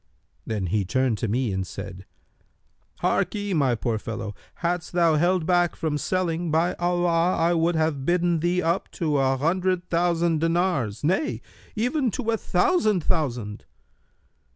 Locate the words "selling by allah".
5.99-7.37